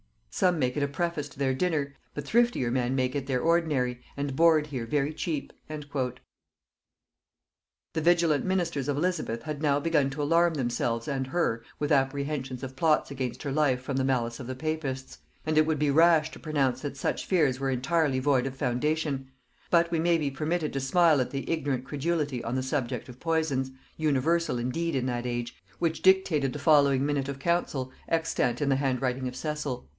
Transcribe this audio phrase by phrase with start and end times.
[0.33, 4.01] Some make it a preface to their dinner, but thriftier men make it their ordinary,
[4.17, 6.15] and board here very cheap." The
[7.93, 12.75] vigilant ministers of Elizabeth had now begun to alarm themselves and her with apprehensions of
[12.75, 16.31] plots against her life from the malice of the papists; and it would be rash
[16.31, 19.29] to pronounce that such fears were entirely void of foundation;
[19.69, 23.19] but we may be permitted to smile at the ignorant credulity on the subject of
[23.19, 28.69] poisons, universal indeed in that age, which dictated the following minute of council, extant in
[28.69, 29.87] the handwriting of Cecil.